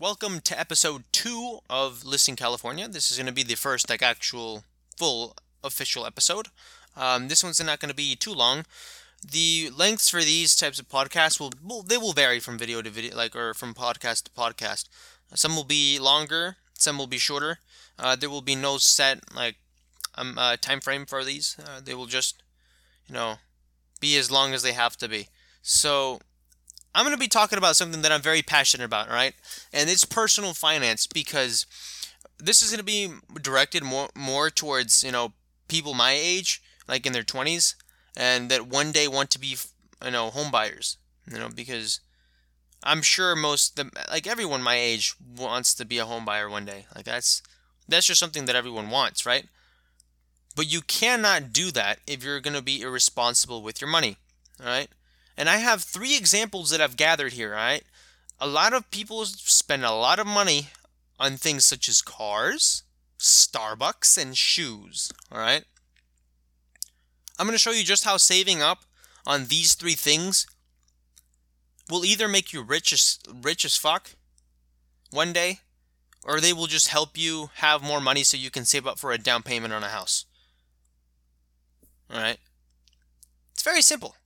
welcome 0.00 0.40
to 0.40 0.58
episode 0.58 1.04
two 1.12 1.58
of 1.68 2.06
Listing 2.06 2.34
California. 2.34 2.88
This 2.88 3.10
is 3.10 3.18
going 3.18 3.26
to 3.26 3.34
be 3.34 3.42
the 3.42 3.54
first 3.54 3.90
like 3.90 4.00
actual 4.00 4.64
full 4.96 5.36
official 5.62 6.06
episode. 6.06 6.48
Um, 6.96 7.28
this 7.28 7.44
one's 7.44 7.62
not 7.62 7.80
going 7.80 7.90
to 7.90 7.94
be 7.94 8.16
too 8.16 8.32
long. 8.32 8.64
The 9.22 9.70
lengths 9.76 10.08
for 10.08 10.22
these 10.22 10.56
types 10.56 10.78
of 10.78 10.88
podcasts 10.88 11.38
will, 11.38 11.52
will 11.62 11.82
they 11.82 11.98
will 11.98 12.14
vary 12.14 12.40
from 12.40 12.56
video 12.56 12.80
to 12.80 12.88
video, 12.88 13.14
like 13.14 13.36
or 13.36 13.52
from 13.52 13.74
podcast 13.74 14.24
to 14.24 14.30
podcast. 14.30 14.88
Some 15.34 15.54
will 15.54 15.64
be 15.64 15.98
longer, 15.98 16.56
some 16.72 16.96
will 16.96 17.06
be 17.06 17.18
shorter. 17.18 17.58
Uh, 17.98 18.16
there 18.16 18.30
will 18.30 18.40
be 18.40 18.54
no 18.54 18.78
set 18.78 19.20
like 19.36 19.56
um, 20.14 20.38
uh, 20.38 20.56
time 20.56 20.80
frame 20.80 21.04
for 21.04 21.24
these. 21.24 21.58
Uh, 21.62 21.78
they 21.84 21.92
will 21.92 22.06
just, 22.06 22.42
you 23.06 23.12
know, 23.12 23.34
be 24.00 24.16
as 24.16 24.30
long 24.30 24.54
as 24.54 24.62
they 24.62 24.72
have 24.72 24.96
to 24.96 25.08
be. 25.08 25.28
So 25.60 26.20
I'm 26.94 27.04
going 27.04 27.14
to 27.14 27.20
be 27.20 27.28
talking 27.28 27.58
about 27.58 27.76
something 27.76 28.02
that 28.02 28.12
I'm 28.12 28.22
very 28.22 28.42
passionate 28.42 28.84
about, 28.84 29.08
right? 29.08 29.34
And 29.72 29.88
it's 29.88 30.04
personal 30.04 30.54
finance 30.54 31.06
because 31.06 31.66
this 32.38 32.62
is 32.62 32.70
going 32.70 32.78
to 32.78 32.84
be 32.84 33.12
directed 33.40 33.82
more 33.82 34.08
more 34.14 34.50
towards, 34.50 35.04
you 35.04 35.12
know, 35.12 35.32
people 35.68 35.94
my 35.94 36.12
age, 36.12 36.62
like 36.88 37.06
in 37.06 37.12
their 37.12 37.22
20s, 37.22 37.74
and 38.16 38.50
that 38.50 38.66
one 38.66 38.92
day 38.92 39.06
want 39.06 39.30
to 39.30 39.38
be, 39.38 39.56
you 40.04 40.10
know, 40.10 40.30
home 40.30 40.50
buyers, 40.50 40.96
you 41.30 41.38
know, 41.38 41.48
because 41.48 42.00
I'm 42.82 43.02
sure 43.02 43.36
most 43.36 43.76
the 43.76 43.90
like 44.10 44.26
everyone 44.26 44.62
my 44.62 44.76
age 44.76 45.14
wants 45.36 45.74
to 45.74 45.84
be 45.84 45.98
a 45.98 46.06
home 46.06 46.24
buyer 46.24 46.48
one 46.48 46.64
day. 46.64 46.86
Like 46.94 47.04
that's 47.04 47.42
that's 47.88 48.06
just 48.06 48.20
something 48.20 48.46
that 48.46 48.56
everyone 48.56 48.90
wants, 48.90 49.26
right? 49.26 49.46
But 50.56 50.70
you 50.70 50.80
cannot 50.80 51.52
do 51.52 51.70
that 51.72 52.00
if 52.06 52.24
you're 52.24 52.40
going 52.40 52.56
to 52.56 52.62
be 52.62 52.82
irresponsible 52.82 53.62
with 53.62 53.80
your 53.80 53.90
money, 53.90 54.16
all 54.58 54.66
right? 54.66 54.88
And 55.40 55.48
I 55.48 55.56
have 55.56 55.82
three 55.82 56.18
examples 56.18 56.68
that 56.68 56.82
I've 56.82 56.98
gathered 56.98 57.32
here, 57.32 57.52
right? 57.52 57.82
A 58.38 58.46
lot 58.46 58.74
of 58.74 58.90
people 58.90 59.24
spend 59.24 59.86
a 59.86 59.90
lot 59.90 60.18
of 60.18 60.26
money 60.26 60.68
on 61.18 61.38
things 61.38 61.64
such 61.64 61.88
as 61.88 62.02
cars, 62.02 62.82
Starbucks, 63.18 64.20
and 64.20 64.36
shoes, 64.36 65.10
all 65.32 65.38
right? 65.38 65.64
I'm 67.38 67.46
going 67.46 67.54
to 67.54 67.58
show 67.58 67.70
you 67.70 67.84
just 67.84 68.04
how 68.04 68.18
saving 68.18 68.60
up 68.60 68.84
on 69.26 69.46
these 69.46 69.72
three 69.72 69.94
things 69.94 70.46
will 71.88 72.04
either 72.04 72.28
make 72.28 72.52
you 72.52 72.60
rich 72.60 72.92
as 72.92 73.18
rich 73.42 73.64
as 73.64 73.78
fuck 73.78 74.10
one 75.10 75.32
day 75.32 75.60
or 76.22 76.38
they 76.38 76.52
will 76.52 76.66
just 76.66 76.88
help 76.88 77.16
you 77.16 77.48
have 77.54 77.82
more 77.82 78.02
money 78.02 78.24
so 78.24 78.36
you 78.36 78.50
can 78.50 78.66
save 78.66 78.86
up 78.86 78.98
for 78.98 79.10
a 79.10 79.16
down 79.16 79.42
payment 79.42 79.72
on 79.72 79.84
a 79.84 79.88
house. 79.88 80.26
All 82.12 82.20
right? 82.20 82.36
It's 83.54 83.62
very 83.62 83.80
simple. 83.80 84.16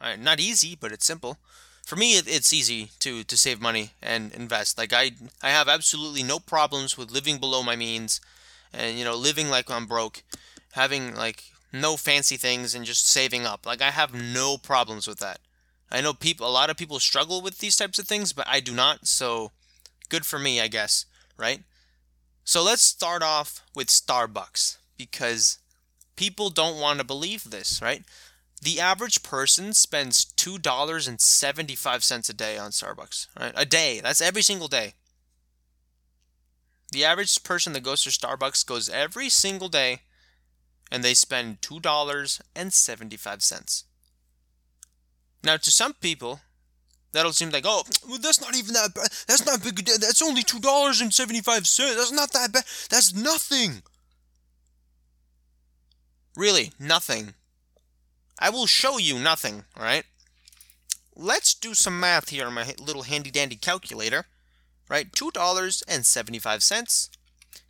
Right, 0.00 0.18
not 0.18 0.40
easy, 0.40 0.74
but 0.74 0.92
it's 0.92 1.06
simple. 1.06 1.38
For 1.84 1.96
me, 1.96 2.16
it, 2.16 2.26
it's 2.28 2.52
easy 2.52 2.90
to 3.00 3.24
to 3.24 3.36
save 3.36 3.60
money 3.60 3.92
and 4.02 4.32
invest. 4.32 4.76
Like 4.78 4.92
I 4.92 5.12
I 5.42 5.50
have 5.50 5.68
absolutely 5.68 6.22
no 6.22 6.38
problems 6.38 6.96
with 6.98 7.10
living 7.10 7.38
below 7.38 7.62
my 7.62 7.76
means, 7.76 8.20
and 8.72 8.98
you 8.98 9.04
know 9.04 9.14
living 9.14 9.48
like 9.48 9.70
I'm 9.70 9.86
broke, 9.86 10.22
having 10.72 11.14
like 11.14 11.44
no 11.72 11.96
fancy 11.96 12.36
things 12.36 12.74
and 12.74 12.84
just 12.84 13.08
saving 13.08 13.46
up. 13.46 13.64
Like 13.66 13.80
I 13.82 13.90
have 13.90 14.12
no 14.14 14.58
problems 14.58 15.06
with 15.06 15.18
that. 15.20 15.40
I 15.90 16.00
know 16.00 16.12
people 16.14 16.46
a 16.46 16.50
lot 16.50 16.70
of 16.70 16.76
people 16.76 16.98
struggle 17.00 17.40
with 17.40 17.58
these 17.58 17.76
types 17.76 17.98
of 17.98 18.06
things, 18.06 18.32
but 18.32 18.46
I 18.48 18.60
do 18.60 18.72
not. 18.74 19.06
So 19.06 19.52
good 20.10 20.26
for 20.26 20.38
me, 20.38 20.60
I 20.60 20.68
guess, 20.68 21.06
right? 21.38 21.64
So 22.44 22.62
let's 22.62 22.82
start 22.82 23.22
off 23.22 23.62
with 23.74 23.88
Starbucks 23.88 24.78
because 24.96 25.58
people 26.16 26.50
don't 26.50 26.80
want 26.80 26.98
to 27.00 27.04
believe 27.04 27.50
this, 27.50 27.82
right? 27.82 28.04
The 28.62 28.80
average 28.80 29.22
person 29.22 29.74
spends 29.74 30.24
$2.75 30.36 32.28
a 32.28 32.32
day 32.32 32.58
on 32.58 32.70
Starbucks, 32.70 33.28
right? 33.38 33.52
A 33.54 33.64
day. 33.64 34.00
That's 34.02 34.20
every 34.20 34.42
single 34.42 34.66
day. 34.68 34.94
The 36.92 37.04
average 37.04 37.42
person 37.42 37.72
that 37.74 37.82
goes 37.82 38.02
to 38.02 38.10
Starbucks 38.10 38.66
goes 38.66 38.88
every 38.88 39.28
single 39.28 39.68
day 39.68 40.00
and 40.90 41.04
they 41.04 41.14
spend 41.14 41.60
$2.75. 41.60 43.84
Now, 45.44 45.56
to 45.56 45.70
some 45.70 45.94
people, 45.94 46.40
that'll 47.12 47.32
seem 47.32 47.50
like, 47.50 47.64
oh, 47.66 47.84
well, 48.08 48.18
that's 48.18 48.40
not 48.40 48.56
even 48.56 48.72
that 48.74 48.94
bad. 48.94 49.08
That's 49.26 49.44
not 49.44 49.62
big. 49.62 49.84
Deal. 49.84 49.98
That's 49.98 50.22
only 50.22 50.42
$2.75. 50.42 51.96
That's 51.96 52.12
not 52.12 52.32
that 52.32 52.52
bad. 52.52 52.64
That's 52.90 53.14
nothing. 53.14 53.82
Really, 56.36 56.72
nothing. 56.78 57.34
I 58.38 58.50
will 58.50 58.66
show 58.66 58.98
you 58.98 59.18
nothing, 59.18 59.64
right? 59.78 60.04
Let's 61.14 61.54
do 61.54 61.72
some 61.74 61.98
math 61.98 62.28
here 62.28 62.46
on 62.46 62.52
my 62.54 62.74
little 62.78 63.04
handy 63.04 63.30
dandy 63.30 63.56
calculator, 63.56 64.26
right? 64.88 65.10
$2.75. 65.10 67.08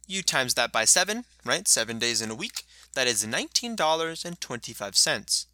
You 0.08 0.22
times 0.22 0.54
that 0.54 0.72
by 0.72 0.84
7, 0.84 1.24
right? 1.44 1.68
7 1.68 1.98
days 1.98 2.20
in 2.20 2.30
a 2.30 2.34
week. 2.34 2.64
That 2.94 3.06
is 3.06 3.24
$19.25. 3.24 5.46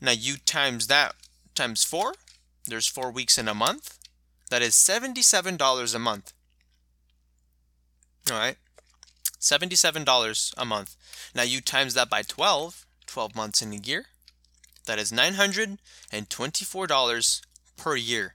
Now 0.00 0.12
you 0.12 0.36
times 0.36 0.86
that 0.86 1.14
times 1.54 1.84
4. 1.84 2.14
There's 2.66 2.86
4 2.86 3.10
weeks 3.10 3.36
in 3.38 3.48
a 3.48 3.54
month. 3.54 3.98
That 4.50 4.62
is 4.62 4.74
$77 4.74 5.94
a 5.94 5.98
month. 5.98 6.32
All 8.30 8.38
right? 8.38 8.56
$77 9.40 10.54
a 10.56 10.64
month. 10.64 10.96
Now 11.34 11.42
you 11.42 11.60
times 11.60 11.94
that 11.94 12.08
by 12.08 12.22
12. 12.22 12.86
12 13.14 13.34
months 13.36 13.62
in 13.62 13.72
a 13.72 13.76
year. 13.76 14.06
That 14.86 14.98
is 14.98 15.12
$924 15.12 17.40
per 17.76 17.96
year. 17.96 18.34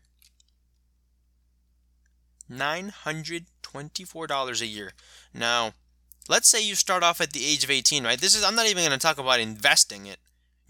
$924 2.49 4.61
a 4.61 4.65
year. 4.65 4.93
Now, 5.33 5.73
let's 6.29 6.47
say 6.47 6.63
you 6.63 6.75
start 6.75 7.03
off 7.03 7.19
at 7.19 7.33
the 7.33 7.45
age 7.45 7.65
of 7.65 7.69
18, 7.69 8.05
right? 8.05 8.17
This 8.19 8.35
is 8.35 8.43
I'm 8.43 8.55
not 8.55 8.67
even 8.67 8.85
going 8.85 8.97
to 8.97 8.97
talk 8.97 9.17
about 9.19 9.41
investing 9.41 10.05
it. 10.05 10.19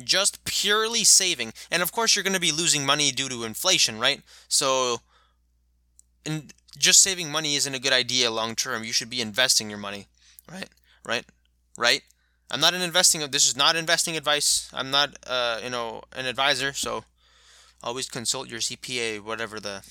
Just 0.03 0.43
purely 0.43 1.03
saving. 1.03 1.53
And 1.69 1.83
of 1.83 1.91
course 1.91 2.15
you're 2.15 2.23
going 2.23 2.33
to 2.33 2.39
be 2.39 2.51
losing 2.51 2.83
money 2.85 3.11
due 3.11 3.29
to 3.29 3.43
inflation, 3.43 3.99
right? 3.99 4.23
So 4.47 5.01
and 6.25 6.51
just 6.77 7.03
saving 7.03 7.31
money 7.31 7.55
isn't 7.55 7.75
a 7.75 7.79
good 7.79 7.93
idea 7.93 8.31
long 8.31 8.55
term. 8.55 8.83
You 8.83 8.91
should 8.91 9.11
be 9.11 9.21
investing 9.21 9.69
your 9.69 9.77
money, 9.77 10.07
right? 10.51 10.69
Right? 11.05 11.25
Right? 11.77 12.01
I'm 12.51 12.59
not 12.59 12.73
an 12.73 12.81
investing. 12.81 13.21
This 13.31 13.47
is 13.47 13.55
not 13.55 13.75
investing 13.75 14.17
advice. 14.17 14.69
I'm 14.73 14.91
not, 14.91 15.15
uh, 15.27 15.59
you 15.63 15.69
know, 15.69 16.01
an 16.15 16.25
advisor. 16.25 16.73
So 16.73 17.03
always 17.83 18.09
consult 18.09 18.49
your 18.49 18.59
CPA, 18.61 19.19
whatever 19.19 19.59
the 19.59 19.83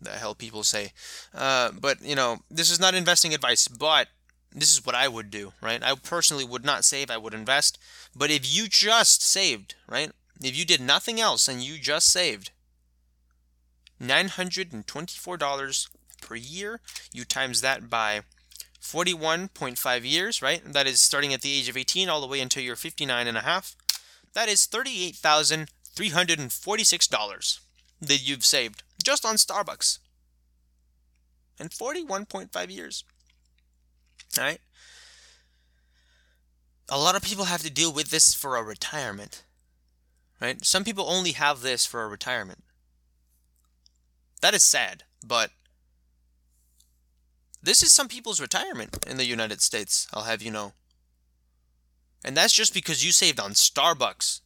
the 0.00 0.10
hell 0.10 0.34
people 0.34 0.64
say. 0.64 0.92
Uh, 1.34 1.70
but 1.72 2.02
you 2.02 2.14
know, 2.14 2.38
this 2.50 2.70
is 2.70 2.80
not 2.80 2.94
investing 2.94 3.34
advice. 3.34 3.68
But 3.68 4.08
this 4.52 4.72
is 4.72 4.84
what 4.84 4.94
I 4.94 5.08
would 5.08 5.30
do, 5.30 5.52
right? 5.60 5.82
I 5.82 5.94
personally 5.94 6.44
would 6.44 6.64
not 6.64 6.84
save. 6.84 7.10
I 7.10 7.16
would 7.16 7.34
invest. 7.34 7.78
But 8.14 8.30
if 8.30 8.52
you 8.54 8.68
just 8.68 9.22
saved, 9.22 9.74
right? 9.88 10.10
If 10.42 10.56
you 10.56 10.64
did 10.64 10.80
nothing 10.80 11.20
else 11.20 11.48
and 11.48 11.62
you 11.62 11.78
just 11.78 12.08
saved 12.08 12.50
nine 14.00 14.28
hundred 14.28 14.72
and 14.72 14.86
twenty-four 14.86 15.36
dollars 15.36 15.88
per 16.20 16.34
year, 16.34 16.80
you 17.12 17.24
times 17.24 17.60
that 17.60 17.88
by 17.88 18.22
41.5 18.82 20.04
years, 20.04 20.42
right? 20.42 20.60
That 20.64 20.88
is 20.88 21.00
starting 21.00 21.32
at 21.32 21.42
the 21.42 21.52
age 21.52 21.68
of 21.68 21.76
18 21.76 22.08
all 22.08 22.20
the 22.20 22.26
way 22.26 22.40
until 22.40 22.64
you're 22.64 22.74
59 22.74 23.28
and 23.28 23.38
a 23.38 23.42
half. 23.42 23.76
That 24.34 24.48
is 24.48 24.66
$38,346 24.66 27.60
that 28.00 28.28
you've 28.28 28.44
saved 28.44 28.82
just 29.02 29.24
on 29.24 29.36
Starbucks. 29.36 30.00
In 31.60 31.68
41.5 31.68 32.74
years. 32.74 33.04
All 34.36 34.44
right? 34.44 34.58
A 36.88 36.98
lot 36.98 37.14
of 37.14 37.22
people 37.22 37.44
have 37.44 37.62
to 37.62 37.70
deal 37.70 37.92
with 37.92 38.10
this 38.10 38.34
for 38.34 38.56
a 38.56 38.64
retirement. 38.64 39.44
Right? 40.40 40.64
Some 40.64 40.82
people 40.82 41.08
only 41.08 41.30
have 41.32 41.60
this 41.60 41.84
for 41.86 42.02
a 42.02 42.08
retirement. 42.08 42.64
That 44.40 44.54
is 44.54 44.64
sad, 44.64 45.04
but 45.24 45.52
this 47.62 47.82
is 47.82 47.92
some 47.92 48.08
people's 48.08 48.40
retirement 48.40 49.04
in 49.08 49.16
the 49.16 49.24
United 49.24 49.62
States, 49.62 50.08
I'll 50.12 50.24
have 50.24 50.42
you 50.42 50.50
know. 50.50 50.72
And 52.24 52.36
that's 52.36 52.52
just 52.52 52.74
because 52.74 53.04
you 53.04 53.12
saved 53.12 53.40
on 53.40 53.52
Starbucks. 53.52 54.40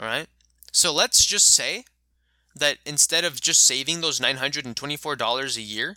Alright? 0.00 0.28
So 0.72 0.92
let's 0.92 1.24
just 1.24 1.46
say 1.46 1.84
that 2.56 2.78
instead 2.84 3.24
of 3.24 3.40
just 3.40 3.64
saving 3.64 4.00
those 4.00 4.20
$924 4.20 5.56
a 5.56 5.60
year, 5.60 5.96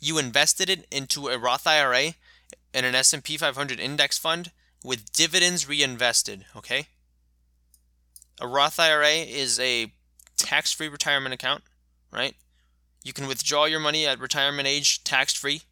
you 0.00 0.18
invested 0.18 0.70
it 0.70 0.86
into 0.90 1.28
a 1.28 1.38
Roth 1.38 1.66
IRA 1.66 2.14
and 2.72 2.86
an 2.86 2.94
S&P 2.94 3.36
500 3.36 3.80
index 3.80 4.18
fund 4.18 4.50
with 4.82 5.12
dividends 5.12 5.68
reinvested, 5.68 6.46
okay? 6.56 6.86
A 8.40 8.46
Roth 8.46 8.80
IRA 8.80 9.10
is 9.10 9.60
a 9.60 9.92
tax-free 10.36 10.88
retirement 10.88 11.34
account, 11.34 11.62
right? 12.10 12.34
You 13.02 13.12
can 13.12 13.26
withdraw 13.26 13.64
your 13.64 13.80
money 13.80 14.06
at 14.06 14.20
retirement 14.20 14.68
age 14.68 15.04
tax 15.04 15.34
free. 15.34 15.62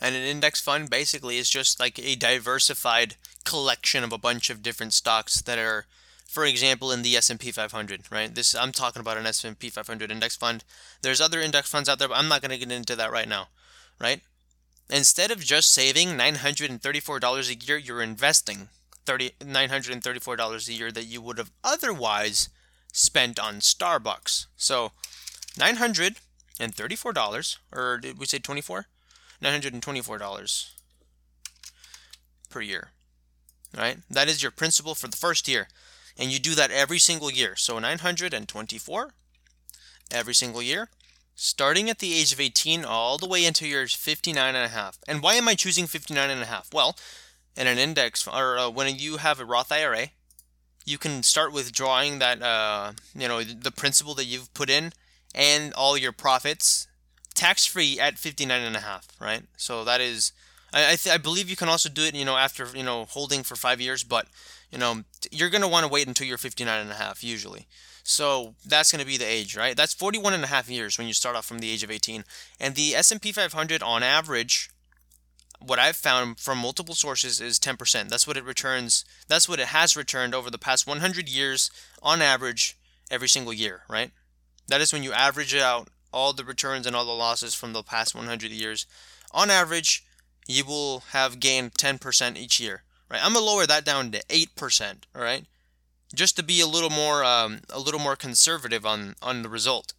And 0.00 0.14
an 0.14 0.22
index 0.22 0.60
fund 0.60 0.88
basically 0.88 1.36
is 1.36 1.50
just 1.50 1.78
like 1.78 1.98
a 1.98 2.16
diversified 2.16 3.16
collection 3.44 4.02
of 4.02 4.12
a 4.12 4.18
bunch 4.18 4.48
of 4.48 4.62
different 4.62 4.94
stocks 4.94 5.42
that 5.42 5.58
are 5.58 5.86
for 6.30 6.44
example, 6.44 6.92
in 6.92 7.02
the 7.02 7.16
S&P 7.16 7.50
500, 7.50 8.02
right? 8.08 8.32
This 8.32 8.54
I'm 8.54 8.70
talking 8.70 9.00
about 9.00 9.16
an 9.16 9.26
S&P 9.26 9.68
500 9.68 10.12
index 10.12 10.36
fund. 10.36 10.62
There's 11.02 11.20
other 11.20 11.40
index 11.40 11.68
funds 11.68 11.88
out 11.88 11.98
there, 11.98 12.06
but 12.06 12.16
I'm 12.16 12.28
not 12.28 12.40
going 12.40 12.52
to 12.52 12.58
get 12.58 12.70
into 12.70 12.94
that 12.94 13.10
right 13.10 13.28
now, 13.28 13.48
right? 14.00 14.20
Instead 14.88 15.32
of 15.32 15.40
just 15.40 15.72
saving 15.72 16.10
$934 16.10 17.50
a 17.50 17.66
year, 17.66 17.76
you're 17.76 18.00
investing 18.00 18.68
$934 19.06 20.68
a 20.68 20.72
year 20.72 20.92
that 20.92 21.06
you 21.06 21.20
would 21.20 21.38
have 21.38 21.50
otherwise 21.64 22.48
spent 22.92 23.40
on 23.40 23.56
Starbucks. 23.56 24.46
So, 24.56 24.92
$934 25.60 27.56
or 27.72 27.98
did 27.98 28.18
we 28.18 28.26
say 28.26 28.38
24? 28.38 28.86
$924 29.42 30.70
per 32.48 32.60
year. 32.60 32.90
Right? 33.76 33.98
That 34.10 34.28
is 34.28 34.42
your 34.42 34.50
principal 34.50 34.94
for 34.94 35.08
the 35.08 35.16
first 35.16 35.46
year 35.48 35.68
and 36.18 36.30
you 36.30 36.38
do 36.38 36.54
that 36.54 36.70
every 36.70 36.98
single 36.98 37.30
year. 37.30 37.56
So 37.56 37.78
924 37.78 39.10
every 40.12 40.34
single 40.34 40.60
year, 40.60 40.88
starting 41.34 41.88
at 41.88 42.00
the 42.00 42.14
age 42.14 42.32
of 42.32 42.40
18 42.40 42.84
all 42.84 43.16
the 43.16 43.28
way 43.28 43.44
into 43.44 43.66
your 43.66 43.86
59 43.86 44.54
and 44.54 44.64
a 44.64 44.68
half. 44.68 44.98
And 45.06 45.22
why 45.22 45.34
am 45.34 45.48
I 45.48 45.54
choosing 45.54 45.86
59 45.86 46.30
and 46.30 46.42
a 46.42 46.46
half? 46.46 46.68
Well, 46.72 46.96
in 47.56 47.66
an 47.66 47.78
index 47.78 48.26
or 48.26 48.58
uh, 48.58 48.68
when 48.70 48.96
you 48.96 49.18
have 49.18 49.40
a 49.40 49.44
Roth 49.44 49.72
IRA, 49.72 50.08
you 50.84 50.98
can 50.98 51.22
start 51.22 51.52
withdrawing 51.52 52.18
that 52.18 52.42
uh, 52.42 52.92
you 53.14 53.28
know 53.28 53.42
the 53.42 53.70
principal 53.70 54.14
that 54.14 54.24
you've 54.24 54.52
put 54.54 54.70
in 54.70 54.92
and 55.34 55.72
all 55.74 55.96
your 55.96 56.12
profits 56.12 56.86
tax 57.34 57.64
free 57.64 57.98
at 57.98 58.18
59 58.18 58.60
and 58.60 58.76
a 58.76 58.80
half, 58.80 59.08
right? 59.20 59.42
So 59.56 59.84
that 59.84 60.00
is 60.00 60.32
I 60.72 60.92
I, 60.92 60.96
th- 60.96 61.14
I 61.14 61.18
believe 61.18 61.48
you 61.48 61.56
can 61.56 61.68
also 61.68 61.88
do 61.88 62.02
it, 62.02 62.14
you 62.14 62.24
know, 62.24 62.36
after, 62.36 62.66
you 62.74 62.82
know, 62.82 63.06
holding 63.06 63.42
for 63.42 63.56
5 63.56 63.80
years, 63.80 64.04
but 64.04 64.26
you 64.70 64.78
know, 64.78 65.02
you're 65.32 65.50
going 65.50 65.62
to 65.62 65.68
want 65.68 65.84
to 65.84 65.92
wait 65.92 66.06
until 66.06 66.26
you're 66.26 66.38
59 66.38 66.80
and 66.80 66.90
a 66.90 66.94
half 66.94 67.24
usually. 67.24 67.66
So 68.02 68.54
that's 68.64 68.92
going 68.92 69.00
to 69.00 69.06
be 69.06 69.16
the 69.16 69.24
age, 69.24 69.56
right? 69.56 69.76
That's 69.76 69.94
41 69.94 70.32
and 70.32 70.44
a 70.44 70.48
half 70.48 70.70
years 70.70 70.96
when 70.96 71.06
you 71.06 71.12
start 71.12 71.36
off 71.36 71.44
from 71.44 71.58
the 71.58 71.70
age 71.70 71.82
of 71.82 71.90
18. 71.90 72.24
And 72.58 72.74
the 72.74 72.94
S&P 72.94 73.32
500 73.32 73.82
on 73.82 74.02
average 74.02 74.70
what 75.60 75.78
I've 75.78 75.96
found 75.96 76.40
from 76.40 76.58
multiple 76.58 76.94
sources 76.94 77.40
is 77.40 77.58
10%. 77.58 78.08
That's 78.08 78.26
what 78.26 78.36
it 78.36 78.44
returns. 78.44 79.04
That's 79.28 79.48
what 79.48 79.60
it 79.60 79.66
has 79.66 79.96
returned 79.96 80.34
over 80.34 80.50
the 80.50 80.58
past 80.58 80.86
100 80.86 81.28
years 81.28 81.70
on 82.02 82.22
average 82.22 82.76
every 83.10 83.28
single 83.28 83.52
year, 83.52 83.82
right? 83.88 84.10
That 84.70 84.80
is 84.80 84.92
when 84.92 85.02
you 85.02 85.12
average 85.12 85.54
out 85.54 85.88
all 86.12 86.32
the 86.32 86.44
returns 86.44 86.86
and 86.86 86.96
all 86.96 87.04
the 87.04 87.12
losses 87.12 87.54
from 87.54 87.74
the 87.74 87.82
past 87.82 88.14
100 88.14 88.50
years. 88.50 88.86
On 89.32 89.50
average, 89.50 90.04
you 90.48 90.64
will 90.64 91.04
have 91.10 91.38
gained 91.38 91.74
10% 91.74 92.36
each 92.36 92.58
year 92.58 92.82
right? 93.10 93.20
I'm 93.22 93.34
gonna 93.34 93.44
lower 93.44 93.66
that 93.66 93.84
down 93.84 94.12
to 94.12 94.22
eight 94.30 94.54
percent, 94.56 95.06
all 95.14 95.22
right, 95.22 95.44
just 96.14 96.36
to 96.36 96.42
be 96.42 96.60
a 96.60 96.66
little 96.66 96.90
more 96.90 97.24
um, 97.24 97.60
a 97.68 97.80
little 97.80 98.00
more 98.00 98.16
conservative 98.16 98.86
on 98.86 99.16
on 99.20 99.42
the 99.42 99.48
result. 99.48 99.92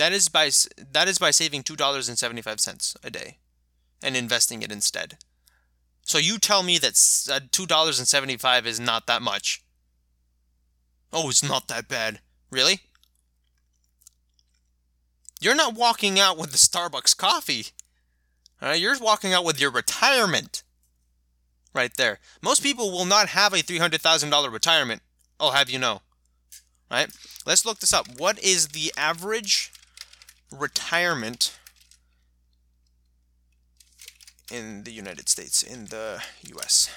that 0.00 0.14
is 0.14 0.30
by 0.30 0.50
that 0.92 1.08
is 1.08 1.18
by 1.18 1.30
saving 1.30 1.62
two 1.62 1.76
dollars 1.76 2.08
and 2.08 2.18
seventy 2.18 2.40
five 2.40 2.58
cents 2.58 2.96
a 3.04 3.10
day, 3.10 3.36
and 4.02 4.16
investing 4.16 4.62
it 4.62 4.72
instead. 4.72 5.18
So 6.02 6.16
you 6.16 6.38
tell 6.38 6.62
me 6.62 6.78
that 6.78 6.98
uh, 7.30 7.40
two 7.52 7.66
dollars 7.66 7.98
and 7.98 8.08
seventy 8.08 8.38
five 8.38 8.66
is 8.66 8.80
not 8.80 9.06
that 9.06 9.20
much. 9.20 9.62
Oh, 11.12 11.28
it's 11.28 11.46
not 11.46 11.68
that 11.68 11.86
bad, 11.86 12.20
really? 12.50 12.80
You're 15.38 15.54
not 15.54 15.74
walking 15.74 16.18
out 16.18 16.38
with 16.38 16.52
the 16.52 16.58
Starbucks 16.58 17.14
coffee. 17.14 17.66
You're 18.62 18.98
walking 18.98 19.34
out 19.34 19.44
with 19.44 19.60
your 19.60 19.70
retirement. 19.70 20.62
Right 21.72 21.94
there. 21.96 22.18
Most 22.42 22.62
people 22.62 22.90
will 22.90 23.04
not 23.04 23.28
have 23.28 23.52
a 23.52 23.58
$300,000 23.58 24.52
retirement. 24.52 25.02
I'll 25.38 25.52
have 25.52 25.70
you 25.70 25.78
know. 25.78 26.02
Right? 26.90 27.08
Let's 27.46 27.64
look 27.64 27.78
this 27.78 27.92
up. 27.92 28.06
What 28.18 28.42
is 28.42 28.68
the 28.68 28.92
average 28.96 29.72
retirement 30.50 31.56
in 34.50 34.82
the 34.84 34.90
United 34.90 35.28
States, 35.28 35.62
in 35.62 35.86
the 35.86 36.22
US. 36.56 36.90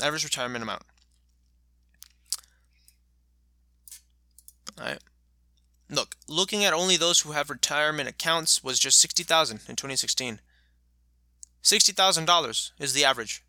Average 0.00 0.24
retirement 0.24 0.62
amount. 0.62 0.82
All 4.78 4.86
right. 4.86 4.98
Look, 5.88 6.16
looking 6.28 6.64
at 6.64 6.72
only 6.72 6.96
those 6.96 7.20
who 7.20 7.32
have 7.32 7.50
retirement 7.50 8.08
accounts 8.08 8.62
was 8.62 8.78
just 8.78 9.00
60,000 9.00 9.60
in 9.68 9.76
2016. 9.76 10.40
$60,000 11.62 12.70
is 12.78 12.92
the 12.92 13.04
average. 13.04 13.42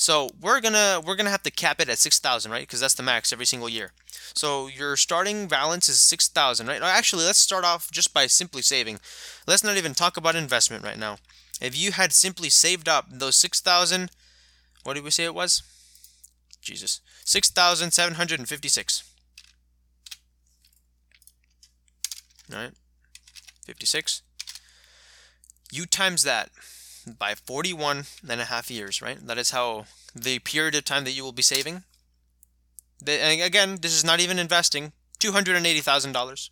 so 0.00 0.30
we're 0.40 0.60
gonna 0.60 1.00
we're 1.04 1.16
gonna 1.16 1.30
have 1.30 1.42
to 1.42 1.50
cap 1.50 1.80
it 1.80 1.88
at 1.88 1.98
six 1.98 2.18
thousand, 2.18 2.52
right? 2.52 2.62
Because 2.62 2.80
that's 2.80 2.94
the 2.94 3.02
max 3.02 3.32
every 3.32 3.46
single 3.46 3.68
year. 3.68 3.92
So 4.34 4.66
your 4.66 4.96
starting 4.96 5.46
balance 5.46 5.88
is 5.88 6.00
six 6.00 6.28
thousand, 6.28 6.66
right? 6.66 6.82
Actually, 6.82 7.24
let's 7.24 7.38
start 7.38 7.64
off 7.64 7.90
just 7.90 8.14
by 8.14 8.26
simply 8.26 8.62
saving. 8.62 8.98
Let's 9.46 9.64
not 9.64 9.76
even 9.76 9.94
talk 9.94 10.16
about 10.16 10.36
investment 10.36 10.84
right 10.84 10.98
now. 10.98 11.18
If 11.60 11.76
you 11.76 11.92
had 11.92 12.12
simply 12.12 12.48
saved 12.48 12.88
up 12.88 13.06
those 13.10 13.36
six 13.36 13.60
thousand 13.60 14.10
what 14.82 14.94
did 14.94 15.04
we 15.04 15.10
say 15.10 15.24
it 15.24 15.34
was? 15.34 15.62
Jesus. 16.62 17.00
6,756. 17.24 19.02
Alright. 22.52 22.72
56. 23.64 24.22
You 25.72 25.86
times 25.86 26.22
that 26.24 26.50
by 27.18 27.34
41 27.34 28.04
and 28.28 28.40
a 28.40 28.46
half 28.46 28.70
years, 28.70 29.00
right? 29.02 29.24
That 29.26 29.38
is 29.38 29.50
how 29.50 29.86
the 30.14 30.38
period 30.40 30.74
of 30.74 30.84
time 30.84 31.04
that 31.04 31.12
you 31.12 31.22
will 31.22 31.32
be 31.32 31.42
saving. 31.42 31.84
The, 33.02 33.40
again, 33.42 33.78
this 33.80 33.92
is 33.92 34.04
not 34.04 34.20
even 34.20 34.38
investing. 34.38 34.92
$280,000. 35.20 36.50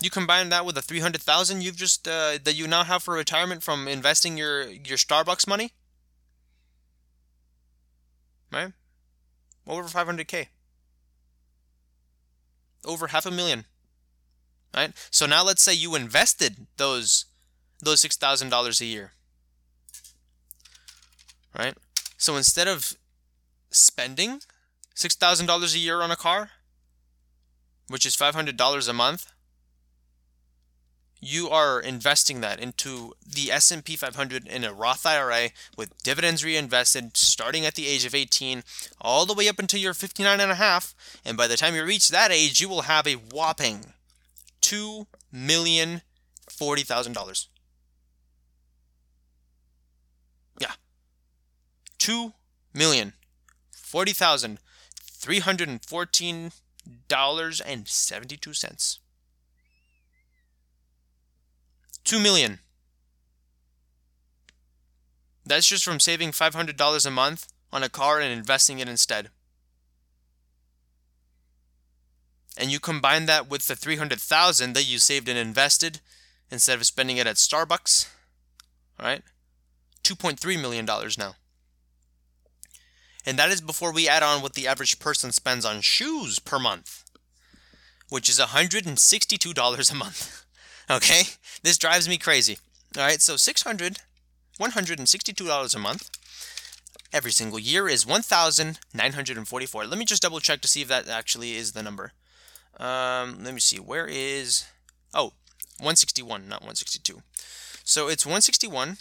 You 0.00 0.10
combine 0.10 0.50
that 0.50 0.66
with 0.66 0.74
the 0.74 0.82
300,000 0.82 1.62
you've 1.62 1.76
just 1.76 2.06
uh, 2.06 2.38
that 2.44 2.54
you 2.54 2.68
now 2.68 2.84
have 2.84 3.02
for 3.02 3.14
retirement 3.14 3.62
from 3.62 3.88
investing 3.88 4.36
your 4.36 4.64
your 4.68 4.98
Starbucks 4.98 5.48
money. 5.48 5.72
Right? 8.52 8.72
Over 9.66 9.88
500k. 9.88 10.48
Over 12.84 13.08
half 13.08 13.24
a 13.24 13.30
million. 13.30 13.64
Right? 14.74 14.92
So 15.10 15.24
now 15.24 15.42
let's 15.42 15.62
say 15.62 15.72
you 15.72 15.94
invested 15.94 16.66
those 16.76 17.24
those 17.80 18.02
$6,000 18.02 18.80
a 18.80 18.84
year. 18.84 19.12
Right? 21.56 21.74
So 22.16 22.36
instead 22.36 22.68
of 22.68 22.94
spending 23.70 24.40
$6,000 24.94 25.74
a 25.74 25.78
year 25.78 26.00
on 26.00 26.10
a 26.10 26.16
car, 26.16 26.50
which 27.88 28.06
is 28.06 28.16
$500 28.16 28.88
a 28.88 28.92
month, 28.92 29.32
you 31.20 31.48
are 31.48 31.80
investing 31.80 32.40
that 32.42 32.60
into 32.60 33.14
the 33.26 33.50
S&P 33.50 33.96
500 33.96 34.46
in 34.46 34.64
a 34.64 34.72
Roth 34.72 35.06
IRA 35.06 35.50
with 35.76 36.02
dividends 36.02 36.44
reinvested 36.44 37.16
starting 37.16 37.64
at 37.64 37.74
the 37.74 37.86
age 37.86 38.04
of 38.04 38.14
18 38.14 38.62
all 39.00 39.24
the 39.24 39.34
way 39.34 39.48
up 39.48 39.58
until 39.58 39.80
you're 39.80 39.94
59 39.94 40.40
and 40.40 40.52
a 40.52 40.56
half 40.56 40.94
and 41.24 41.36
by 41.36 41.46
the 41.46 41.56
time 41.56 41.74
you 41.74 41.84
reach 41.84 42.10
that 42.10 42.30
age 42.30 42.60
you 42.60 42.68
will 42.68 42.82
have 42.82 43.06
a 43.06 43.14
whopping 43.14 43.94
2 44.60 45.06
million 45.32 46.02
$40,000. 46.50 47.46
Two 52.06 52.32
million 52.72 53.14
forty 53.72 54.12
thousand 54.12 54.60
three 55.02 55.40
hundred 55.40 55.68
and 55.68 55.84
fourteen 55.84 56.52
dollars 57.08 57.60
and 57.60 57.88
seventy 57.88 58.36
two 58.36 58.52
cents 58.52 59.00
2 62.04 62.20
million. 62.20 62.60
That's 65.44 65.66
just 65.66 65.84
from 65.84 65.98
saving 65.98 66.30
$500 66.30 67.06
a 67.06 67.10
month 67.10 67.48
on 67.72 67.82
a 67.82 67.88
car 67.88 68.20
and 68.20 68.32
investing 68.32 68.78
it 68.78 68.88
instead. 68.88 69.30
And 72.56 72.70
you 72.70 72.78
combine 72.78 73.26
that 73.26 73.50
with 73.50 73.66
the 73.66 73.74
300,000 73.74 74.72
that 74.74 74.86
you 74.86 75.00
saved 75.00 75.28
and 75.28 75.36
invested 75.36 76.00
instead 76.48 76.78
of 76.78 76.86
spending 76.86 77.16
it 77.16 77.26
at 77.26 77.34
Starbucks, 77.34 78.08
right? 79.02 79.22
2.3 80.04 80.60
million 80.60 80.86
dollars 80.86 81.18
now. 81.18 81.34
And 83.26 83.38
that 83.38 83.50
is 83.50 83.60
before 83.60 83.92
we 83.92 84.08
add 84.08 84.22
on 84.22 84.40
what 84.40 84.54
the 84.54 84.68
average 84.68 84.98
person 85.00 85.32
spends 85.32 85.64
on 85.64 85.80
shoes 85.80 86.38
per 86.38 86.58
month, 86.58 87.04
which 88.08 88.28
is 88.28 88.38
$162 88.38 89.92
a 89.92 89.94
month. 89.94 90.42
Okay? 90.88 91.22
This 91.64 91.78
drives 91.78 92.08
me 92.08 92.16
crazy. 92.16 92.58
All 92.96 93.02
right, 93.02 93.20
so 93.20 93.36
600 93.36 93.98
$162 94.60 95.74
a 95.74 95.78
month 95.78 96.10
every 97.12 97.30
single 97.30 97.58
year 97.58 97.88
is 97.88 98.06
1944 98.06 99.84
let 99.84 99.98
me 99.98 100.04
just 100.04 100.22
double 100.22 100.40
check 100.40 100.60
to 100.60 100.68
see 100.68 100.82
if 100.82 100.88
that 100.88 101.08
actually 101.08 101.54
is 101.54 101.72
the 101.72 101.82
number 101.82 102.12
um, 102.78 103.42
let 103.44 103.54
me 103.54 103.60
see 103.60 103.78
where 103.78 104.06
is 104.06 104.64
oh 105.14 105.32
161 105.78 106.48
not 106.48 106.60
162 106.60 107.22
so 107.84 108.08
it's 108.08 108.26
161 108.26 108.96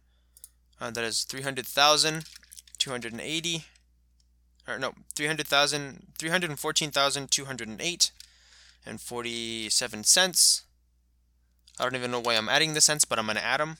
Uh, 0.80 0.90
that 0.90 1.04
is 1.04 1.22
300,000, 1.22 2.24
280, 2.76 3.64
or 4.66 4.78
no, 4.80 4.94
300,000, 5.14 6.06
314,208 6.18 8.10
and 8.84 9.00
47 9.00 10.04
cents. 10.04 10.62
I 11.78 11.84
don't 11.84 11.94
even 11.94 12.10
know 12.10 12.20
why 12.20 12.34
I'm 12.34 12.48
adding 12.48 12.74
the 12.74 12.80
cents, 12.80 13.04
but 13.04 13.20
I'm 13.20 13.26
going 13.26 13.36
to 13.36 13.44
add 13.44 13.60
them. 13.60 13.76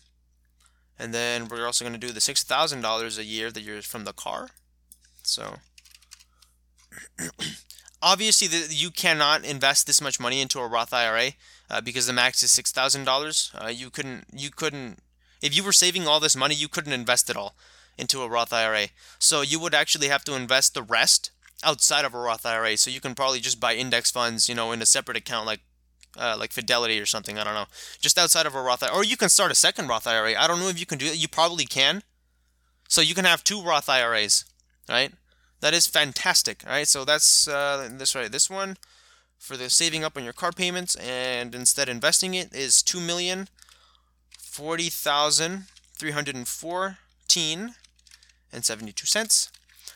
And 0.98 1.12
then 1.12 1.48
we're 1.48 1.66
also 1.66 1.84
going 1.84 1.98
to 1.98 2.06
do 2.06 2.12
the 2.12 2.20
$6,000 2.20 3.18
a 3.18 3.24
year 3.24 3.50
that 3.50 3.62
you're 3.62 3.82
from 3.82 4.04
the 4.04 4.12
car. 4.12 4.50
So 5.22 5.56
obviously 8.02 8.48
the, 8.48 8.74
you 8.74 8.90
cannot 8.90 9.44
invest 9.44 9.86
this 9.86 10.00
much 10.00 10.20
money 10.20 10.40
into 10.40 10.60
a 10.60 10.66
Roth 10.66 10.92
IRA 10.92 11.32
uh, 11.70 11.80
because 11.80 12.06
the 12.06 12.12
max 12.12 12.42
is 12.42 12.50
six 12.50 12.72
thousand 12.72 13.02
uh, 13.02 13.04
dollars. 13.06 13.52
You 13.70 13.90
couldn't 13.90 14.26
you 14.32 14.50
couldn't 14.50 14.98
if 15.40 15.56
you 15.56 15.64
were 15.64 15.72
saving 15.72 16.06
all 16.06 16.20
this 16.20 16.36
money, 16.36 16.54
you 16.54 16.68
couldn't 16.68 16.92
invest 16.92 17.30
it 17.30 17.36
all 17.36 17.54
into 17.96 18.22
a 18.22 18.28
Roth 18.28 18.52
IRA. 18.52 18.88
So 19.18 19.42
you 19.42 19.58
would 19.60 19.74
actually 19.74 20.08
have 20.08 20.24
to 20.24 20.34
invest 20.34 20.74
the 20.74 20.82
rest 20.82 21.30
outside 21.64 22.04
of 22.04 22.14
a 22.14 22.18
Roth 22.18 22.44
IRA. 22.44 22.76
So 22.76 22.90
you 22.90 23.00
can 23.00 23.14
probably 23.14 23.40
just 23.40 23.60
buy 23.60 23.74
index 23.74 24.10
funds, 24.10 24.48
you 24.48 24.54
know, 24.54 24.72
in 24.72 24.82
a 24.82 24.86
separate 24.86 25.16
account 25.16 25.46
like 25.46 25.60
uh, 26.18 26.36
like 26.38 26.52
Fidelity 26.52 27.00
or 27.00 27.06
something. 27.06 27.38
I 27.38 27.44
don't 27.44 27.54
know, 27.54 27.66
just 28.00 28.18
outside 28.18 28.46
of 28.46 28.54
a 28.54 28.62
Roth 28.62 28.82
IRA, 28.82 28.94
or 28.94 29.04
you 29.04 29.16
can 29.16 29.28
start 29.28 29.50
a 29.50 29.54
second 29.54 29.88
Roth 29.88 30.06
IRA. 30.06 30.34
I 30.38 30.46
don't 30.46 30.60
know 30.60 30.68
if 30.68 30.78
you 30.78 30.86
can 30.86 30.98
do 30.98 31.06
it. 31.06 31.16
You 31.16 31.28
probably 31.28 31.64
can. 31.64 32.02
So 32.88 33.00
you 33.00 33.14
can 33.14 33.24
have 33.24 33.42
two 33.42 33.62
Roth 33.62 33.88
IRAs, 33.88 34.44
right? 34.88 35.12
That 35.60 35.74
is 35.74 35.86
fantastic. 35.86 36.62
right? 36.66 36.86
so 36.86 37.04
that's 37.04 37.48
uh, 37.48 37.88
this 37.92 38.14
right. 38.14 38.30
This 38.30 38.50
one 38.50 38.76
for 39.38 39.56
the 39.56 39.70
saving 39.70 40.04
up 40.04 40.16
on 40.16 40.24
your 40.24 40.32
car 40.32 40.52
payments 40.52 40.94
and 40.96 41.54
instead 41.54 41.88
investing 41.88 42.34
it 42.34 42.54
is 42.54 42.82
two 42.82 43.00
million 43.00 43.48
forty 44.38 44.88
thousand 44.88 45.64
three 45.94 46.10
hundred 46.10 46.34
and 46.34 46.46
fourteen 46.46 47.74
and 48.52 48.64
seventy 48.64 48.92
two 48.92 49.06
cents. 49.06 49.50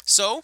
So 0.05 0.43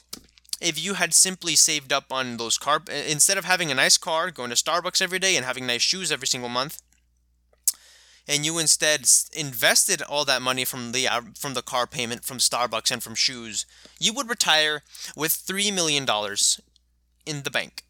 if 0.62 0.82
you 0.82 0.94
had 0.94 1.12
simply 1.12 1.56
saved 1.56 1.92
up 1.92 2.12
on 2.12 2.36
those 2.36 2.58
car 2.58 2.82
instead 2.88 3.38
of 3.38 3.44
having 3.44 3.70
a 3.70 3.74
nice 3.74 3.98
car, 3.98 4.30
going 4.30 4.50
to 4.50 4.56
Starbucks 4.56 5.02
every 5.02 5.18
day 5.18 5.36
and 5.36 5.44
having 5.44 5.66
nice 5.66 5.82
shoes 5.82 6.12
every 6.12 6.26
single 6.26 6.48
month, 6.48 6.80
and 8.28 8.46
you 8.46 8.58
instead 8.58 9.06
invested 9.32 10.00
all 10.02 10.24
that 10.24 10.42
money 10.42 10.64
from 10.64 10.92
the 10.92 11.08
uh, 11.08 11.22
from 11.36 11.54
the 11.54 11.62
car 11.62 11.86
payment 11.86 12.24
from 12.24 12.38
Starbucks 12.38 12.90
and 12.90 13.02
from 13.02 13.14
shoes, 13.14 13.66
you 13.98 14.12
would 14.12 14.30
retire 14.30 14.82
with 15.16 15.32
3 15.32 15.70
million 15.72 16.04
dollars 16.04 16.60
in 17.26 17.42
the 17.42 17.50
bank. 17.50 17.84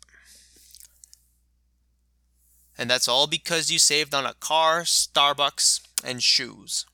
And 2.78 2.90
that's 2.90 3.06
all 3.06 3.26
because 3.26 3.70
you 3.70 3.78
saved 3.78 4.14
on 4.14 4.24
a 4.26 4.34
car, 4.34 4.82
Starbucks, 4.82 5.80
and 6.02 6.22
shoes. 6.22 6.86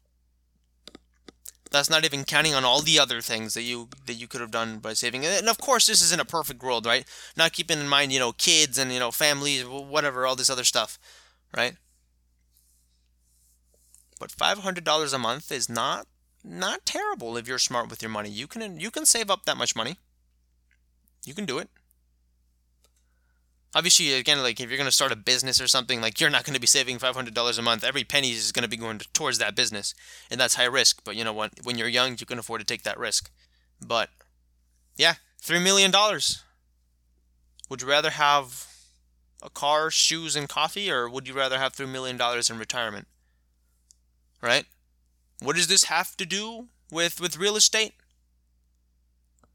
That's 1.71 1.91
not 1.91 2.05
even 2.05 2.25
counting 2.25 2.55
on 2.55 2.65
all 2.65 2.81
the 2.81 2.99
other 2.99 3.21
things 3.21 3.55
that 3.55 3.63
you 3.63 3.89
that 4.07 4.15
you 4.15 4.27
could 4.27 4.41
have 4.41 4.51
done 4.51 4.79
by 4.79 4.95
saving. 4.95 5.25
And 5.27 5.49
of 5.49 5.59
course, 5.59 5.87
this 5.87 6.03
isn't 6.03 6.21
a 6.21 6.25
perfect 6.25 6.63
world, 6.63 6.87
right? 6.87 7.05
Not 7.37 7.53
keeping 7.53 7.79
in 7.79 7.89
mind, 7.89 8.13
you 8.13 8.19
know, 8.19 8.33
kids 8.33 8.79
and 8.79 8.93
you 8.93 8.99
know, 8.99 9.11
families, 9.11 9.65
whatever, 9.67 10.27
all 10.27 10.37
this 10.37 10.51
other 10.51 10.65
stuff, 10.65 10.99
right? 11.57 11.75
But 14.21 14.31
five 14.31 14.59
hundred 14.59 14.85
dollars 14.85 15.13
a 15.13 15.19
month 15.19 15.51
is 15.51 15.69
not 15.69 16.07
not 16.45 16.87
terrible 16.87 17.37
if 17.37 17.49
you're 17.49 17.59
smart 17.59 17.91
with 17.91 18.03
your 18.03 18.11
money. 18.11 18.31
You 18.31 18.47
can 18.47 18.79
you 18.79 18.91
can 18.91 19.07
save 19.07 19.31
up 19.31 19.45
that 19.45 19.57
much 19.57 19.75
money. 19.77 19.99
You 21.25 21.35
can 21.35 21.47
do 21.47 21.59
it 21.59 21.69
obviously 23.75 24.13
again 24.15 24.43
like 24.43 24.61
if 24.61 24.69
you're 24.69 24.79
going 24.79 24.89
to 24.89 24.93
start 24.93 25.13
a 25.13 25.17
business 25.17 25.61
or 25.61 25.69
something 25.69 26.01
like 26.01 26.21
you're 26.21 26.31
not 26.31 26.45
going 26.45 26.55
to 26.55 26.61
be 26.61 26.67
saving 26.67 26.99
$500 26.99 27.59
a 27.59 27.63
month. 27.63 27.85
Every 27.85 28.05
penny 28.05 28.31
is 28.31 28.53
going 28.53 28.63
to 28.63 28.69
be 28.69 28.77
going 28.77 29.01
towards 29.13 29.39
that 29.39 29.55
business 29.55 29.95
and 30.31 30.41
that's 30.41 30.55
high 30.55 30.65
risk. 30.65 31.03
But 31.05 31.17
you 31.17 31.25
know 31.25 31.33
what? 31.33 31.53
When 31.63 31.79
you're 31.79 31.89
young 31.89 32.17
you 32.19 32.27
can 32.27 32.39
afford 32.39 32.61
to 32.61 32.67
take 32.67 32.83
that 32.83 32.99
risk. 32.99 33.31
But 33.85 34.11
yeah 34.97 35.15
3 35.41 35.61
million 35.61 35.91
dollars. 35.91 36.43
Would 37.69 37.83
you 37.83 37.89
rather 37.89 38.11
have 38.11 38.67
a 39.43 39.51
car 39.51 39.91
shoes 39.91 40.35
and 40.35 40.49
coffee 40.49 40.91
or 40.91 41.09
would 41.09 41.29
you 41.29 41.35
rather 41.35 41.59
have 41.59 41.75
3 41.75 41.87
million 41.87 42.17
dollars 42.17 42.51
in 42.51 42.59
retirement? 42.59 43.07
Right? 44.43 44.65
What 45.41 45.57
does 45.57 45.69
this 45.69 45.85
have 45.85 46.17
to 46.17 46.27
do 46.27 46.69
with 46.91 47.21
with 47.21 47.37
real 47.37 47.57
estate 47.57 47.93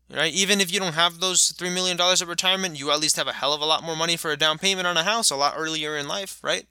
right? 0.10 0.34
Even 0.34 0.62
if 0.62 0.72
you 0.72 0.80
don't 0.80 0.94
have 0.94 1.20
those 1.20 1.52
three 1.52 1.70
million 1.70 1.98
dollars 1.98 2.22
of 2.22 2.28
retirement, 2.28 2.80
you 2.80 2.92
at 2.92 3.00
least 3.00 3.16
have 3.18 3.28
a 3.28 3.34
hell 3.34 3.54
of 3.54 3.62
a 3.62 3.66
lot 3.66 3.84
more 3.84 3.96
money 3.96 4.18
for 4.18 4.32
a 4.32 4.38
down 4.38 4.58
payment 4.58 4.88
on 4.88 4.98
a 4.98 5.04
house 5.04 5.30
a 5.30 5.36
lot 5.36 5.56
earlier 5.58 5.98
in 5.98 6.08
life, 6.08 6.40
right? 6.44 6.68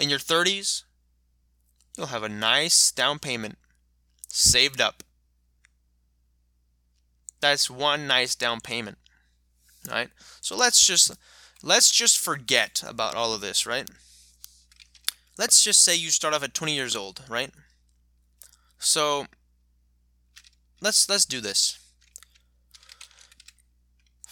in 0.00 0.08
your 0.08 0.18
30s, 0.18 0.84
you'll 1.96 2.06
have 2.08 2.22
a 2.22 2.28
nice 2.28 2.90
down 2.90 3.18
payment 3.18 3.58
saved 4.28 4.80
up. 4.80 5.02
That's 7.40 7.70
one 7.70 8.06
nice 8.06 8.34
down 8.34 8.60
payment. 8.60 8.98
Right? 9.88 10.10
So 10.40 10.56
let's 10.56 10.84
just 10.84 11.16
let's 11.62 11.90
just 11.90 12.18
forget 12.18 12.82
about 12.86 13.14
all 13.14 13.32
of 13.32 13.40
this, 13.40 13.66
right? 13.66 13.88
Let's 15.38 15.62
just 15.62 15.82
say 15.82 15.96
you 15.96 16.10
start 16.10 16.34
off 16.34 16.42
at 16.42 16.52
20 16.52 16.74
years 16.74 16.94
old, 16.94 17.22
right? 17.28 17.50
So 18.78 19.26
let's 20.80 21.08
let's 21.08 21.24
do 21.24 21.40
this. 21.40 21.78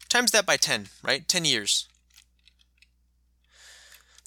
Times 0.10 0.32
that 0.32 0.46
by 0.46 0.58
10, 0.58 0.90
right? 1.02 1.26
10 1.28 1.46
years. 1.46 1.88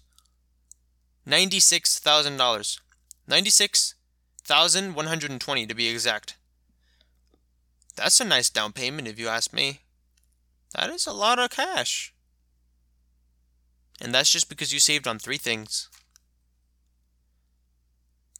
$96,000 1.26 2.78
96,120 3.26 5.66
to 5.66 5.74
be 5.74 5.88
exact. 5.88 6.36
That's 7.96 8.20
a 8.20 8.24
nice 8.24 8.50
down 8.50 8.72
payment 8.72 9.06
if 9.06 9.18
you 9.18 9.28
ask 9.28 9.52
me. 9.52 9.80
That 10.74 10.88
is 10.90 11.06
a 11.06 11.12
lot 11.12 11.38
of 11.38 11.50
cash. 11.50 12.14
And 14.00 14.14
that's 14.14 14.30
just 14.30 14.48
because 14.48 14.72
you 14.72 14.80
saved 14.80 15.06
on 15.06 15.18
three 15.18 15.36
things. 15.36 15.90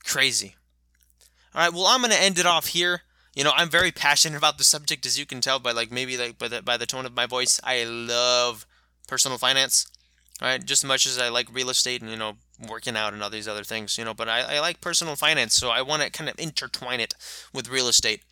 Crazy 0.02 0.56
all 1.54 1.62
right 1.62 1.72
well 1.72 1.86
i'm 1.86 2.02
to 2.02 2.22
end 2.22 2.38
it 2.38 2.46
off 2.46 2.68
here 2.68 3.02
you 3.34 3.44
know, 3.44 3.52
I'm 3.54 3.70
very 3.70 3.92
passionate 3.92 4.36
about 4.36 4.58
the 4.58 4.64
subject, 4.64 5.06
as 5.06 5.18
you 5.18 5.24
can 5.24 5.40
tell 5.40 5.58
by 5.58 5.72
like 5.72 5.92
maybe 5.92 6.16
like 6.16 6.38
by 6.38 6.48
the 6.48 6.62
by 6.62 6.76
the 6.76 6.86
tone 6.86 7.06
of 7.06 7.14
my 7.14 7.26
voice. 7.26 7.60
I 7.62 7.84
love 7.84 8.66
personal 9.06 9.38
finance, 9.38 9.86
right? 10.42 10.64
Just 10.64 10.84
as 10.84 10.88
much 10.88 11.06
as 11.06 11.18
I 11.18 11.28
like 11.28 11.52
real 11.52 11.70
estate 11.70 12.02
and 12.02 12.10
you 12.10 12.16
know 12.16 12.36
working 12.68 12.96
out 12.96 13.12
and 13.12 13.22
all 13.22 13.30
these 13.30 13.48
other 13.48 13.62
things, 13.62 13.96
you 13.96 14.04
know. 14.04 14.14
But 14.14 14.28
I, 14.28 14.56
I 14.56 14.60
like 14.60 14.80
personal 14.80 15.14
finance, 15.14 15.54
so 15.54 15.70
I 15.70 15.80
want 15.82 16.02
to 16.02 16.10
kind 16.10 16.28
of 16.28 16.38
intertwine 16.38 17.00
it 17.00 17.14
with 17.52 17.70
real 17.70 17.88
estate. 17.88 18.22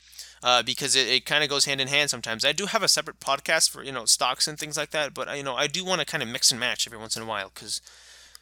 Uh, 0.40 0.62
because 0.62 0.94
it, 0.94 1.08
it 1.08 1.26
kind 1.26 1.42
of 1.42 1.50
goes 1.50 1.64
hand 1.64 1.80
in 1.80 1.88
hand 1.88 2.10
sometimes. 2.10 2.44
I 2.44 2.52
do 2.52 2.66
have 2.66 2.84
a 2.84 2.88
separate 2.88 3.18
podcast 3.18 3.70
for 3.70 3.82
you 3.82 3.92
know 3.92 4.04
stocks 4.04 4.46
and 4.48 4.58
things 4.58 4.76
like 4.76 4.90
that, 4.90 5.14
but 5.14 5.36
you 5.36 5.42
know 5.44 5.54
I 5.54 5.68
do 5.68 5.84
want 5.84 6.00
to 6.00 6.06
kind 6.06 6.22
of 6.22 6.28
mix 6.28 6.50
and 6.50 6.58
match 6.58 6.86
every 6.86 6.98
once 6.98 7.16
in 7.16 7.22
a 7.22 7.26
while 7.26 7.50
because 7.54 7.80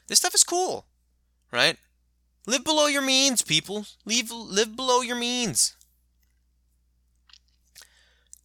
this 0.06 0.18
stuff 0.18 0.34
is 0.34 0.44
cool, 0.44 0.86
right? 1.52 1.76
Live 2.46 2.64
below 2.64 2.86
your 2.86 3.02
means, 3.02 3.42
people. 3.42 3.86
Leave 4.04 4.30
live 4.30 4.76
below 4.76 5.00
your 5.00 5.16
means 5.16 5.76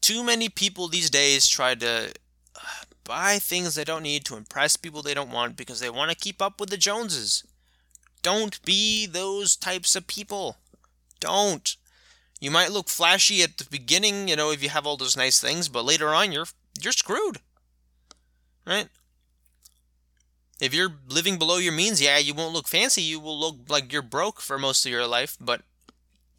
too 0.02 0.24
many 0.24 0.50
people 0.50 0.88
these 0.88 1.10
days 1.10 1.48
try 1.48 1.76
to 1.76 2.12
uh, 2.56 2.84
buy 3.04 3.38
things 3.38 3.76
they 3.76 3.84
don't 3.84 4.04
need 4.04 4.26
to 4.26 4.36
impress 4.36 4.76
people 4.76 5.02
they 5.02 5.14
don't 5.14 5.32
want 5.32 5.56
because 5.56 5.80
they 5.80 5.90
want 5.90 6.12
to 6.12 6.18
keep 6.18 6.42
up 6.42 6.60
with 6.60 6.70
the 6.70 6.78
Joneses. 6.78 7.44
Don't 8.24 8.62
be 8.64 9.06
those 9.06 9.56
types 9.56 9.96
of 9.96 10.08
people. 10.08 10.58
Don't. 11.20 11.76
You 12.40 12.52
might 12.52 12.72
look 12.72 12.90
flashy 12.90 13.44
at 13.44 13.58
the 13.58 13.66
beginning, 13.70 14.28
you 14.28 14.36
know, 14.36 14.52
if 14.52 14.64
you 14.64 14.70
have 14.70 14.88
all 14.88 14.98
those 14.98 15.16
nice 15.16 15.40
things, 15.40 15.70
but 15.70 15.86
later 15.86 16.10
on 16.10 16.32
you're 16.32 16.48
you're 16.82 16.92
screwed. 16.92 17.38
Right? 18.66 18.90
If 20.62 20.76
you're 20.76 20.94
living 21.10 21.40
below 21.40 21.58
your 21.58 21.74
means, 21.74 22.00
yeah, 22.02 22.20
you 22.20 22.36
won't 22.36 22.54
look 22.54 22.68
fancy. 22.68 23.02
You 23.02 23.20
will 23.20 23.38
look 23.38 23.58
like 23.68 23.92
you're 23.92 24.04
broke 24.04 24.40
for 24.40 24.60
most 24.60 24.86
of 24.86 24.92
your 24.92 25.08
life, 25.08 25.36
but 25.42 25.64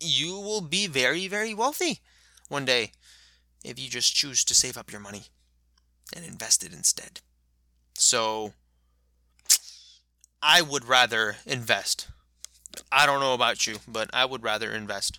you 0.01 0.35
will 0.39 0.61
be 0.61 0.87
very, 0.87 1.27
very 1.27 1.53
wealthy 1.53 2.01
one 2.49 2.65
day 2.65 2.93
if 3.65 3.81
you 3.81 3.91
just 3.91 4.15
choose 4.15 4.45
to 4.45 4.55
save 4.55 4.79
up 4.79 4.93
your 4.93 5.01
money 5.01 5.25
and 6.15 6.25
invest 6.25 6.65
it 6.65 6.73
instead. 6.73 7.21
So, 7.95 8.53
I 10.41 10.63
would 10.63 10.85
rather 10.85 11.37
invest. 11.45 12.09
I 12.93 13.07
don't 13.07 13.21
know 13.21 13.35
about 13.35 13.67
you, 13.67 13.79
but 13.89 14.09
I 14.13 14.25
would 14.25 14.45
rather 14.45 14.73
invest. 14.73 15.19